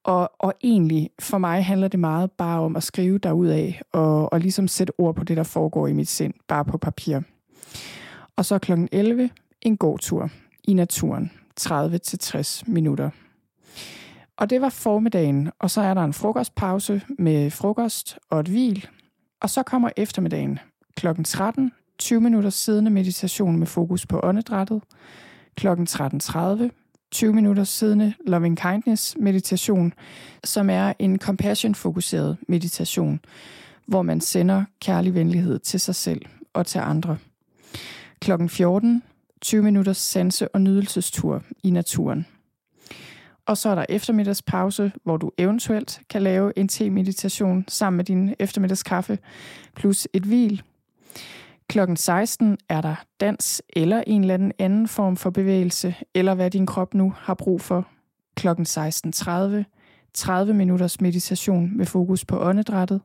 [0.05, 4.41] Og, og egentlig, for mig handler det meget bare om at skrive af og, og
[4.41, 7.21] ligesom sætte ord på det, der foregår i mit sind, bare på papir.
[8.39, 8.73] Og så kl.
[8.93, 9.31] 11,
[9.63, 10.31] en gåtur
[10.65, 13.11] i naturen, 30-60 minutter.
[14.37, 18.87] Og det var formiddagen, og så er der en frokostpause med frokost og et hvil.
[19.41, 20.59] Og så kommer eftermiddagen
[20.97, 21.07] kl.
[21.25, 24.83] 13, 20 minutter siddende meditation med fokus på åndedrættet.
[25.57, 25.69] Kl.
[25.69, 26.69] 13.30,
[27.11, 29.93] 20 minutter siddende loving kindness meditation,
[30.45, 33.21] som er en compassion-fokuseret meditation,
[33.87, 36.23] hvor man sender kærlig venlighed til sig selv
[36.53, 37.19] og til andre.
[38.21, 39.03] Klokken 14,
[39.41, 42.27] 20 minutters sanse- og nydelsestur i naturen.
[43.47, 48.35] Og så er der eftermiddagspause, hvor du eventuelt kan lave en te-meditation sammen med din
[48.39, 49.19] eftermiddagskaffe,
[49.77, 50.63] plus et hvil.
[51.69, 56.51] Klokken 16 er der dans eller en eller anden anden form for bevægelse, eller hvad
[56.51, 57.89] din krop nu har brug for.
[58.37, 59.65] Klokken 16.30
[60.15, 63.01] 30 minutters meditation med fokus på åndedrættet.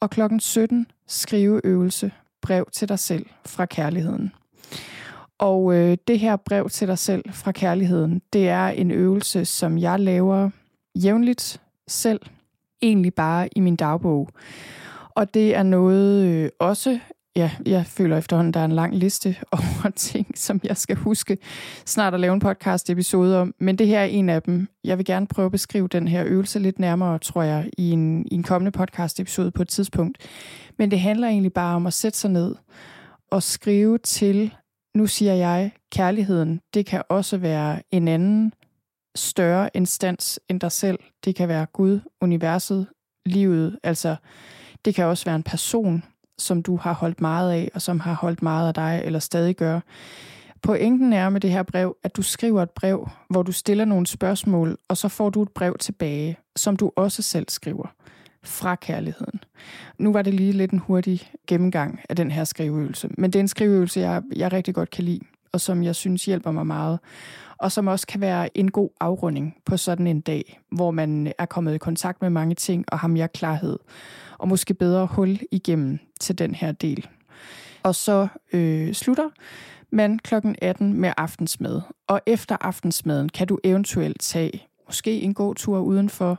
[0.00, 2.12] Og klokken 17 skriveøvelse,
[2.48, 4.32] brev til dig selv fra kærligheden.
[5.38, 9.78] Og øh, det her brev til dig selv fra kærligheden, det er en øvelse, som
[9.78, 10.50] jeg laver
[10.94, 12.20] jævnligt selv,
[12.82, 14.28] egentlig bare i min dagbog.
[15.10, 17.00] Og det er noget øh, også,
[17.38, 21.38] ja, jeg føler efterhånden, der er en lang liste over ting, som jeg skal huske
[21.84, 23.54] snart at lave en podcast episode om.
[23.58, 24.68] Men det her er en af dem.
[24.84, 28.26] Jeg vil gerne prøve at beskrive den her øvelse lidt nærmere, tror jeg, i en,
[28.30, 30.18] i en kommende podcast episode på et tidspunkt.
[30.78, 32.54] Men det handler egentlig bare om at sætte sig ned
[33.30, 34.54] og skrive til
[34.94, 38.52] nu siger jeg, kærligheden, det kan også være en anden
[39.14, 40.98] større instans end dig selv.
[41.24, 42.86] Det kan være Gud, universet,
[43.26, 43.78] livet.
[43.82, 44.16] Altså,
[44.84, 46.04] det kan også være en person,
[46.38, 49.56] som du har holdt meget af, og som har holdt meget af dig, eller stadig
[49.56, 49.80] gør.
[50.62, 54.06] Pointen er med det her brev, at du skriver et brev, hvor du stiller nogle
[54.06, 57.94] spørgsmål, og så får du et brev tilbage, som du også selv skriver
[58.44, 59.40] fra kærligheden.
[59.98, 63.40] Nu var det lige lidt en hurtig gennemgang af den her skriveøvelse, men det er
[63.40, 65.20] en skriveøvelse, jeg, jeg rigtig godt kan lide,
[65.52, 66.98] og som jeg synes hjælper mig meget,
[67.58, 71.46] og som også kan være en god afrunding på sådan en dag, hvor man er
[71.46, 73.78] kommet i kontakt med mange ting og har mere klarhed,
[74.38, 77.08] og måske bedre hul igennem til den her del.
[77.82, 79.28] Og så øh, slutter
[79.90, 85.54] man klokken 18 med aftensmad, og efter aftensmaden kan du eventuelt tage måske en god
[85.54, 86.38] tur udenfor,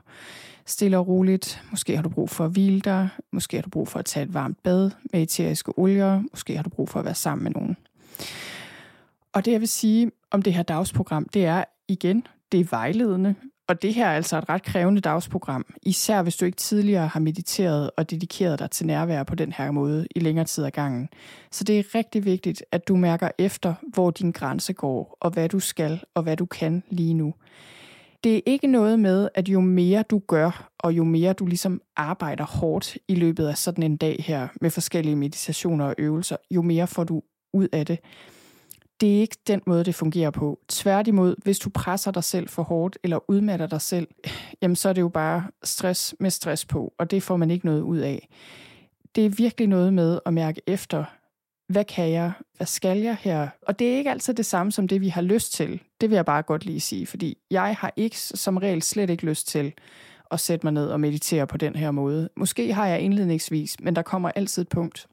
[0.65, 1.63] stille og roligt.
[1.71, 3.10] Måske har du brug for at hvile dig.
[3.32, 6.23] Måske har du brug for at tage et varmt bad med eteriske olier.
[6.32, 7.77] Måske har du brug for at være sammen med nogen.
[9.33, 13.35] Og det jeg vil sige om det her dagsprogram, det er igen, det er vejledende.
[13.67, 17.19] Og det her er altså et ret krævende dagsprogram, især hvis du ikke tidligere har
[17.19, 21.09] mediteret og dedikeret dig til nærvær på den her måde i længere tid ad gangen.
[21.51, 25.49] Så det er rigtig vigtigt, at du mærker efter, hvor din grænse går, og hvad
[25.49, 27.33] du skal og hvad du kan lige nu
[28.23, 31.81] det er ikke noget med, at jo mere du gør, og jo mere du ligesom
[31.95, 36.61] arbejder hårdt i løbet af sådan en dag her med forskellige meditationer og øvelser, jo
[36.61, 37.21] mere får du
[37.53, 37.99] ud af det.
[39.01, 40.59] Det er ikke den måde, det fungerer på.
[40.67, 44.07] Tværtimod, hvis du presser dig selv for hårdt eller udmatter dig selv,
[44.62, 47.65] jamen så er det jo bare stress med stress på, og det får man ikke
[47.65, 48.27] noget ud af.
[49.15, 51.03] Det er virkelig noget med at mærke efter,
[51.67, 53.47] hvad kan jeg, hvad skal jeg her?
[53.62, 55.81] Og det er ikke altid det samme som det, vi har lyst til.
[56.01, 59.25] Det vil jeg bare godt lige sige, fordi jeg har ikke som regel slet ikke
[59.25, 59.73] lyst til
[60.31, 62.29] at sætte mig ned og meditere på den her måde.
[62.38, 65.07] Måske har jeg indledningsvis, men der kommer altid et punkt,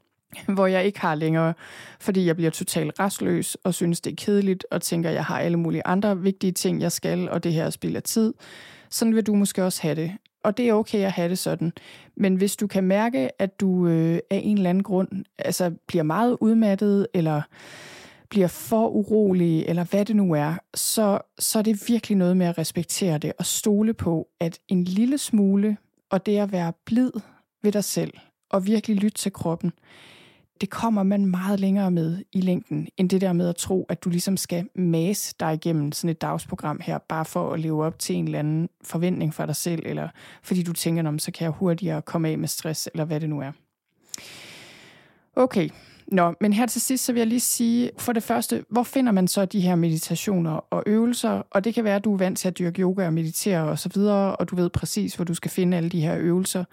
[0.55, 1.53] hvor jeg ikke har længere,
[1.99, 5.57] fordi jeg bliver totalt restløs og synes, det er kedeligt og tænker, jeg har alle
[5.57, 8.33] mulige andre vigtige ting, jeg skal, og det her spiller tid.
[8.89, 10.11] Sådan vil du måske også have det
[10.47, 11.73] og det er okay at have det sådan.
[12.15, 16.03] Men hvis du kan mærke, at du øh, af en eller anden grund altså, bliver
[16.03, 17.41] meget udmattet, eller
[18.29, 22.45] bliver for urolig, eller hvad det nu er, så, så er det virkelig noget med
[22.45, 25.77] at respektere det og stole på, at en lille smule,
[26.09, 27.11] og det at være blid
[27.63, 28.13] ved dig selv,
[28.49, 29.71] og virkelig lytte til kroppen,
[30.61, 34.03] det kommer man meget længere med i længden, end det der med at tro, at
[34.03, 37.99] du ligesom skal mase dig igennem sådan et dagsprogram her, bare for at leve op
[37.99, 40.09] til en eller anden forventning for dig selv, eller
[40.43, 43.29] fordi du tænker, om så kan jeg hurtigere komme af med stress, eller hvad det
[43.29, 43.51] nu er.
[45.35, 45.69] Okay,
[46.07, 49.11] Nå, men her til sidst, så vil jeg lige sige, for det første, hvor finder
[49.11, 51.41] man så de her meditationer og øvelser?
[51.51, 53.79] Og det kan være, at du er vant til at dyrke yoga og meditere og
[53.79, 56.63] så videre, og du ved præcis, hvor du skal finde alle de her øvelser.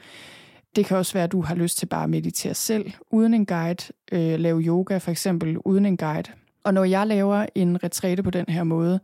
[0.76, 3.46] Det kan også være, at du har lyst til bare at meditere selv, uden en
[3.46, 6.32] guide, øh, lave yoga for eksempel, uden en guide.
[6.64, 9.00] Og når jeg laver en retræte på den her måde,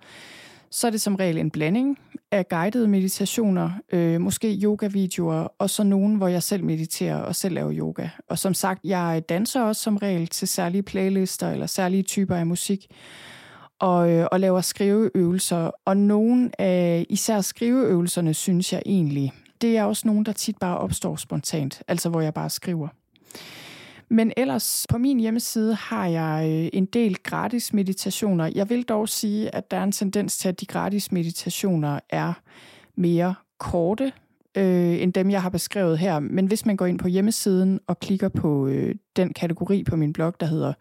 [0.70, 1.98] så er det som regel en blanding
[2.30, 7.54] af guidede meditationer, øh, måske yoga-videoer, og så nogen, hvor jeg selv mediterer og selv
[7.54, 8.08] laver yoga.
[8.28, 12.46] Og som sagt, jeg danser også som regel til særlige playlister eller særlige typer af
[12.46, 12.86] musik.
[13.78, 15.70] og, øh, og laver skriveøvelser.
[15.84, 20.78] Og nogle af især skriveøvelserne, synes jeg egentlig, det er også nogen, der tit bare
[20.78, 22.88] opstår spontant, altså hvor jeg bare skriver.
[24.08, 28.50] Men ellers på min hjemmeside har jeg øh, en del gratis meditationer.
[28.54, 32.32] Jeg vil dog sige, at der er en tendens til, at de gratis meditationer er
[32.96, 34.12] mere korte
[34.56, 36.18] øh, end dem, jeg har beskrevet her.
[36.18, 40.12] Men hvis man går ind på hjemmesiden og klikker på øh, den kategori på min
[40.12, 40.72] blog, der hedder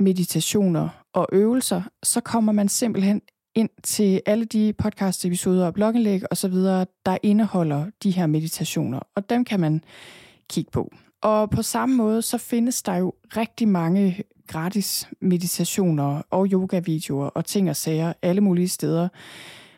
[0.00, 3.22] meditationer og øvelser, så kommer man simpelthen
[3.54, 6.54] ind til alle de podcast-episoder og blogindlæg osv.,
[7.06, 9.84] der indeholder de her meditationer, og dem kan man
[10.48, 10.92] kigge på.
[11.22, 17.44] Og på samme måde, så findes der jo rigtig mange gratis meditationer og yoga-videoer og
[17.44, 19.08] ting og sager alle mulige steder.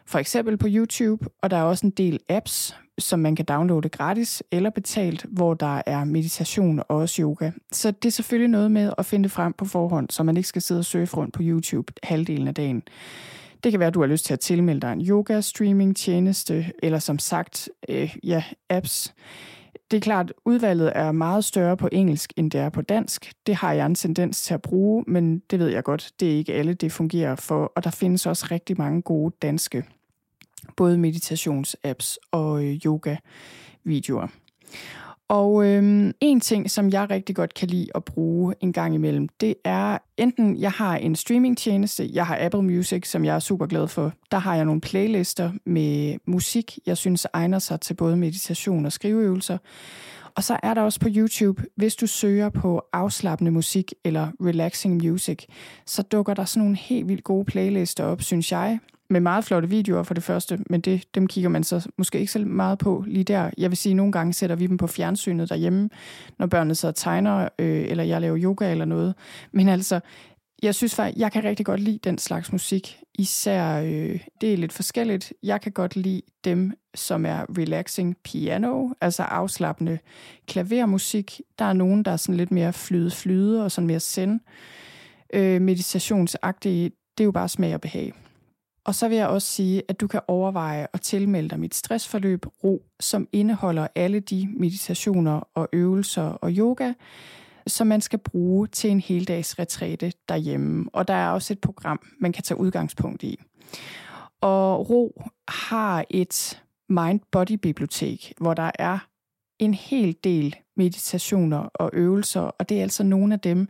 [0.06, 3.88] For eksempel på YouTube, og der er også en del apps, som man kan downloade
[3.88, 7.50] gratis eller betalt, hvor der er meditation og også yoga.
[7.72, 10.62] Så det er selvfølgelig noget med at finde frem på forhånd, så man ikke skal
[10.62, 12.82] sidde og surfe rundt på YouTube halvdelen af dagen.
[13.66, 17.18] Det kan være, at du har lyst til at tilmelde dig en yoga-streaming-tjeneste, eller som
[17.18, 19.14] sagt, øh, ja, apps.
[19.90, 23.32] Det er klart, udvalget er meget større på engelsk, end det er på dansk.
[23.46, 26.36] Det har jeg en tendens til at bruge, men det ved jeg godt, det er
[26.36, 27.72] ikke alle, det fungerer for.
[27.76, 29.84] Og der findes også rigtig mange gode danske,
[30.76, 34.28] både meditationsapps og øh, yoga-videoer.
[35.28, 39.28] Og øhm, en ting, som jeg rigtig godt kan lide at bruge en gang imellem,
[39.28, 43.66] det er enten, jeg har en streamingtjeneste, jeg har Apple Music, som jeg er super
[43.66, 44.12] glad for.
[44.30, 48.92] Der har jeg nogle playlister med musik, jeg synes egner sig til både meditation og
[48.92, 49.58] skriveøvelser.
[50.34, 54.94] Og så er der også på YouTube, hvis du søger på afslappende musik eller relaxing
[54.94, 55.44] music,
[55.86, 58.78] så dukker der sådan nogle helt vildt gode playlister op, synes jeg
[59.10, 62.32] med meget flotte videoer for det første, men det, dem kigger man så måske ikke
[62.32, 63.50] så meget på lige der.
[63.58, 65.88] Jeg vil sige, at nogle gange sætter vi dem på fjernsynet derhjemme,
[66.38, 69.14] når børnene så tegner, øh, eller jeg laver yoga eller noget.
[69.52, 70.00] Men altså,
[70.62, 72.98] jeg synes faktisk, jeg kan rigtig godt lide den slags musik.
[73.14, 75.32] Især, øh, det er lidt forskelligt.
[75.42, 79.98] Jeg kan godt lide dem, som er relaxing piano, altså afslappende
[80.46, 81.40] klavermusik.
[81.58, 84.40] Der er nogen, der er sådan lidt mere flyde flyde og sådan mere send.
[85.34, 88.12] Øh, meditationsagtige, det er jo bare smag og behag.
[88.86, 92.46] Og så vil jeg også sige, at du kan overveje at tilmelde dig mit stressforløb
[92.64, 96.92] RO, som indeholder alle de meditationer og øvelser og yoga,
[97.66, 100.86] som man skal bruge til en heldags retræte derhjemme.
[100.92, 103.40] Og der er også et program, man kan tage udgangspunkt i.
[104.40, 108.98] Og RO har et mind-body-bibliotek, hvor der er
[109.58, 113.68] en hel del meditationer og øvelser, og det er altså nogle af dem,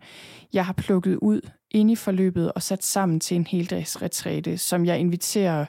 [0.53, 4.99] jeg har plukket ud ind i forløbet og sat sammen til en heldagsretræte, som jeg
[4.99, 5.67] inviterer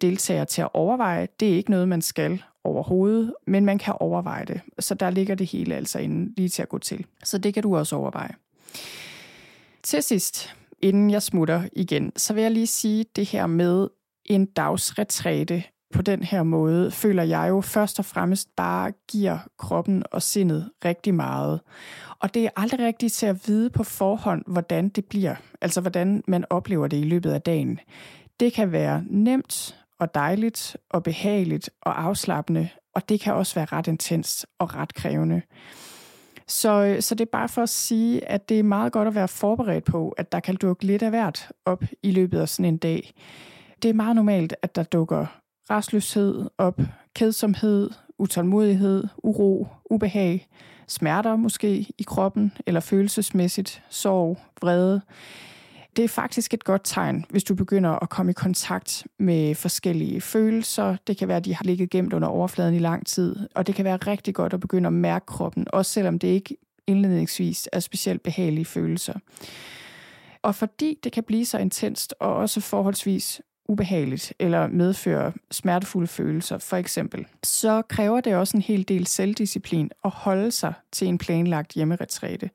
[0.00, 1.28] deltagere til at overveje.
[1.40, 4.60] Det er ikke noget, man skal overhovedet, men man kan overveje det.
[4.78, 7.06] Så der ligger det hele altså inde lige til at gå til.
[7.24, 8.34] Så det kan du også overveje.
[9.82, 13.88] Til sidst, inden jeg smutter igen, så vil jeg lige sige det her med
[14.24, 20.02] en dagsretræte på den her måde, føler jeg jo først og fremmest bare giver kroppen
[20.12, 21.60] og sindet rigtig meget.
[22.18, 25.34] Og det er aldrig rigtigt til at vide på forhånd, hvordan det bliver.
[25.60, 27.80] Altså hvordan man oplever det i løbet af dagen.
[28.40, 33.64] Det kan være nemt og dejligt og behageligt og afslappende, og det kan også være
[33.72, 35.42] ret intens og ret krævende.
[36.46, 39.14] Så, øh, så det er bare for at sige, at det er meget godt at
[39.14, 42.68] være forberedt på, at der kan dukke lidt af hvert op i løbet af sådan
[42.68, 43.14] en dag.
[43.82, 45.26] Det er meget normalt, at der dukker
[45.70, 46.80] restløshed op,
[47.14, 50.48] kedsomhed, utålmodighed, uro, ubehag,
[50.88, 55.00] smerter måske i kroppen eller følelsesmæssigt, sorg, vrede.
[55.96, 60.20] Det er faktisk et godt tegn, hvis du begynder at komme i kontakt med forskellige
[60.20, 60.96] følelser.
[61.06, 63.74] Det kan være, at de har ligget gemt under overfladen i lang tid, og det
[63.74, 67.80] kan være rigtig godt at begynde at mærke kroppen, også selvom det ikke indledningsvis er
[67.80, 69.14] specielt behagelige følelser.
[70.42, 76.58] Og fordi det kan blive så intenst og også forholdsvis ubehageligt eller medfører smertefulde følelser,
[76.58, 81.18] for eksempel, så kræver det også en hel del selvdisciplin at holde sig til en
[81.18, 82.50] planlagt hjemmeretræte.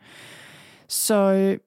[0.87, 1.57] Så øh,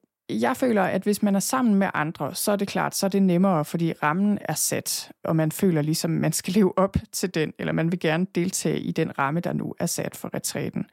[0.41, 3.09] jeg føler, at hvis man er sammen med andre, så er det klart, så er
[3.09, 7.33] det nemmere, fordi rammen er sat, og man føler ligesom, man skal leve op til
[7.35, 10.85] den, eller man vil gerne deltage i den ramme, der nu er sat for retræten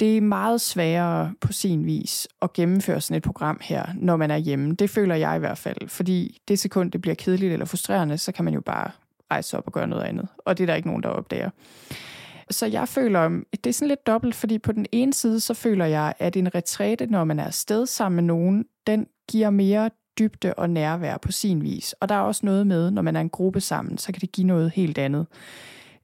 [0.00, 4.30] det er meget sværere på sin vis at gennemføre sådan et program her, når man
[4.30, 4.74] er hjemme.
[4.74, 8.32] Det føler jeg i hvert fald, fordi det sekund, det bliver kedeligt eller frustrerende, så
[8.32, 8.90] kan man jo bare
[9.30, 10.28] rejse op og gøre noget andet.
[10.38, 11.50] Og det er der ikke nogen, der opdager.
[12.50, 13.28] Så jeg føler,
[13.64, 16.54] det er sådan lidt dobbelt, fordi på den ene side, så føler jeg, at en
[16.54, 21.32] retræte, når man er afsted sammen med nogen, den giver mere dybde og nærvær på
[21.32, 21.92] sin vis.
[21.92, 24.32] Og der er også noget med, når man er en gruppe sammen, så kan det
[24.32, 25.26] give noget helt andet.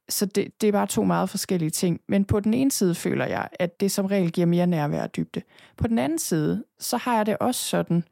[0.08, 2.00] Så det, det er bare to meget forskellige ting.
[2.08, 5.16] Men på den ene side føler jeg, at det som regel giver mere nærvær og
[5.16, 5.42] dybde.
[5.76, 8.04] På den anden side, så har jeg det også sådan,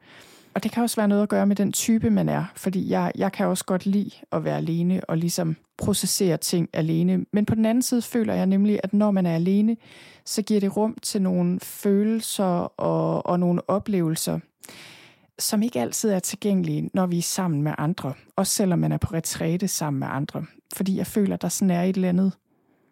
[0.53, 2.45] og det kan også være noget at gøre med den type, man er.
[2.55, 7.25] Fordi jeg, jeg kan også godt lide at være alene og ligesom processere ting alene.
[7.33, 9.77] Men på den anden side føler jeg nemlig, at når man er alene,
[10.25, 14.39] så giver det rum til nogle følelser og, og nogle oplevelser,
[15.43, 18.13] som ikke altid er tilgængelige, når vi er sammen med andre.
[18.35, 20.45] Også selvom man er på retræte sammen med andre.
[20.75, 22.31] Fordi jeg føler, der sådan er et eller andet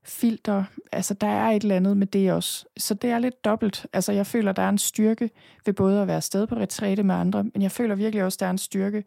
[0.03, 0.63] filter.
[0.91, 2.65] Altså, der er et eller andet med det også.
[2.77, 3.85] Så det er lidt dobbelt.
[3.93, 5.29] Altså, jeg føler, der er en styrke
[5.65, 8.45] ved både at være sted på retræte med andre, men jeg føler virkelig også, der
[8.45, 9.03] er en styrke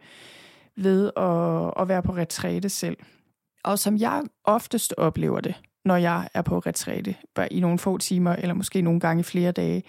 [0.77, 2.97] ved at, at være på retræte selv.
[3.65, 7.99] Og som jeg oftest oplever det, når jeg er på retræte, bare i nogle få
[7.99, 9.83] timer, eller måske nogle gange i flere dage,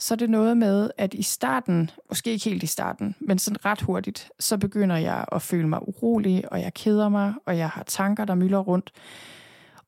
[0.00, 3.64] så er det noget med, at i starten, måske ikke helt i starten, men sådan
[3.64, 7.68] ret hurtigt, så begynder jeg at føle mig urolig, og jeg keder mig, og jeg
[7.68, 8.92] har tanker, der mylder rundt.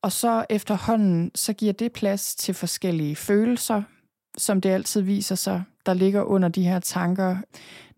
[0.03, 3.83] Og så efterhånden, så giver det plads til forskellige følelser,
[4.39, 7.37] som det altid viser sig, der ligger under de her tanker.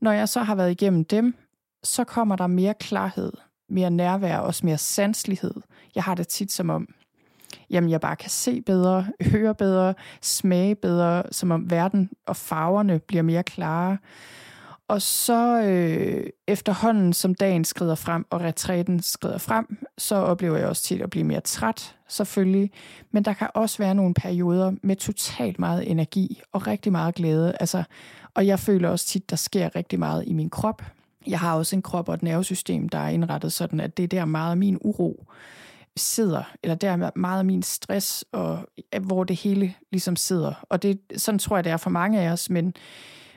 [0.00, 1.34] Når jeg så har været igennem dem,
[1.82, 3.32] så kommer der mere klarhed,
[3.68, 5.54] mere nærvær og også mere sanslighed.
[5.94, 6.88] Jeg har det tit som om,
[7.74, 12.98] jamen jeg bare kan se bedre, høre bedre, smage bedre, som om verden og farverne
[12.98, 13.98] bliver mere klare.
[14.88, 20.68] Og så øh, efterhånden, som dagen skrider frem, og retræten skrider frem, så oplever jeg
[20.68, 22.70] også tit at blive mere træt, selvfølgelig.
[23.10, 27.56] Men der kan også være nogle perioder med totalt meget energi og rigtig meget glæde.
[27.60, 27.82] Altså,
[28.34, 30.82] og jeg føler også tit, der sker rigtig meget i min krop.
[31.26, 34.08] Jeg har også en krop og et nervesystem, der er indrettet sådan, at det er
[34.08, 35.26] der meget af min uro
[35.96, 40.64] sidder, eller der er meget af min stress, og øh, hvor det hele ligesom sidder.
[40.68, 42.74] Og det, sådan tror jeg, det er for mange af os, men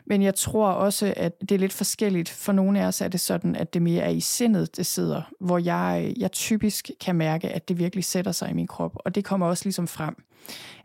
[0.09, 2.29] men jeg tror også, at det er lidt forskelligt.
[2.29, 5.21] For nogle af os er det sådan, at det mere er i sindet, det sidder,
[5.39, 8.91] hvor jeg, jeg typisk kan mærke, at det virkelig sætter sig i min krop.
[8.95, 10.15] Og det kommer også ligesom frem.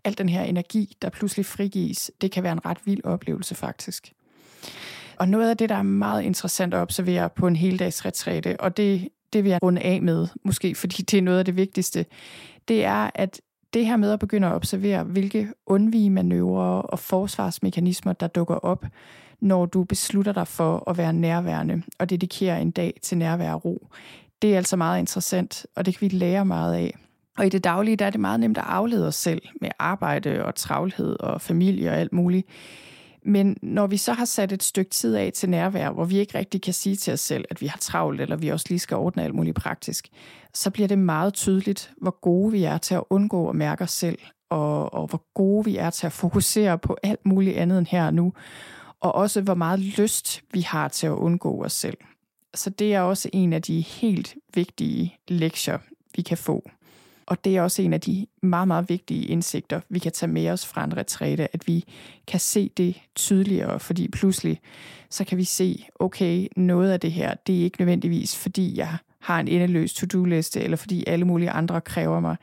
[0.05, 4.13] Al den her energi, der pludselig frigives, det kan være en ret vild oplevelse faktisk.
[5.17, 8.77] Og noget af det, der er meget interessant at observere på en heldags retræte, og
[8.77, 12.07] det, det vil jeg runde af med, måske fordi det er noget af det vigtigste,
[12.69, 13.41] det er, at
[13.75, 18.87] det her med at begynde at observere, hvilke undvigemanøvrer og forsvarsmekanismer, der dukker op,
[19.41, 23.65] når du beslutter dig for at være nærværende og dedikere en dag til nærvær og
[23.65, 23.89] ro.
[24.43, 26.99] Det er altså meget interessant, og det kan vi lære meget af.
[27.39, 30.45] Og i det daglige, der er det meget nemt at aflede os selv med arbejde
[30.45, 32.47] og travlhed og familie og alt muligt.
[33.25, 36.39] Men når vi så har sat et stykke tid af til nærvær, hvor vi ikke
[36.39, 38.97] rigtig kan sige til os selv, at vi har travlt, eller vi også lige skal
[38.97, 40.09] ordne alt muligt praktisk,
[40.55, 43.91] så bliver det meget tydeligt, hvor gode vi er til at undgå at mærke os
[43.91, 44.19] selv,
[44.51, 48.07] og, og hvor gode vi er til at fokusere på alt muligt andet end her
[48.07, 48.33] og nu,
[49.01, 51.97] og også hvor meget lyst vi har til at undgå os selv.
[52.55, 55.79] Så det er også en af de helt vigtige lektier,
[56.17, 56.71] vi kan få.
[57.27, 60.51] Og det er også en af de meget, meget vigtige indsigter, vi kan tage med
[60.51, 61.85] os fra en retræte, at vi
[62.27, 64.61] kan se det tydeligere, fordi pludselig
[65.11, 68.97] så kan vi se, okay, noget af det her, det er ikke nødvendigvis, fordi jeg
[69.19, 72.37] har en endeløs to-do-liste, eller fordi alle mulige andre kræver mig.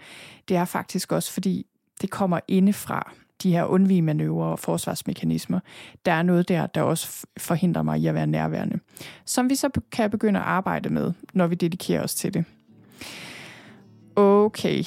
[0.48, 1.66] Det er faktisk også, fordi
[2.02, 3.14] det kommer indefra,
[3.44, 5.60] de her undvigemanøvrer og forsvarsmekanismer.
[6.06, 8.80] Der er noget der, der også forhindrer mig i at være nærværende,
[9.26, 12.46] som vi så kan begynde at arbejde med, når vi dedikerer os til det.
[14.16, 14.84] Okay,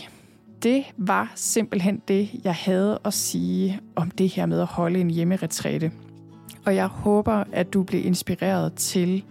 [0.63, 5.11] det var simpelthen det, jeg havde at sige om det her med at holde en
[5.11, 5.91] hjemmeretræte.
[6.67, 9.25] Og jeg håber, at du blev inspireret til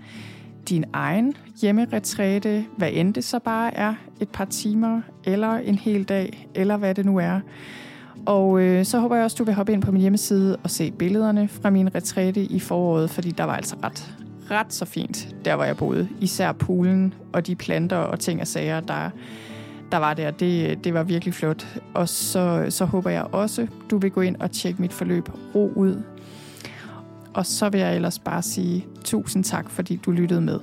[0.69, 6.03] din egen hjemmeretræte, hvad end det så bare er, et par timer, eller en hel
[6.03, 7.39] dag, eller hvad det nu er.
[8.25, 10.91] Og øh, så håber jeg også, du vil hoppe ind på min hjemmeside og se
[10.91, 14.15] billederne fra min retræte i foråret, fordi der var altså ret,
[14.51, 16.09] ret så fint, der hvor jeg boede.
[16.19, 19.09] Især poolen og de planter og ting og sager, der
[19.91, 20.31] der var der.
[20.31, 21.67] Det, det var virkelig flot.
[21.93, 25.71] Og så, så håber jeg også, du vil gå ind og tjekke mit forløb ro
[25.75, 26.01] ud.
[27.33, 30.59] Og så vil jeg ellers bare sige tusind tak, fordi du lyttede med.